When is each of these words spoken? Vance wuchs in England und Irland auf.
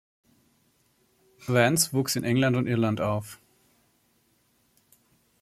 Vance 1.45 1.93
wuchs 1.93 2.15
in 2.15 2.23
England 2.23 2.55
und 2.57 2.65
Irland 2.65 3.01
auf. 3.01 3.39